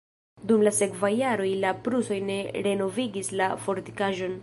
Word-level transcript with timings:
Dum 0.51 0.63
la 0.67 0.71
sekvaj 0.77 1.11
jaroj 1.17 1.47
la 1.65 1.75
prusoj 1.89 2.19
ne 2.33 2.41
renovigis 2.69 3.35
la 3.43 3.55
fortikaĵon. 3.67 4.39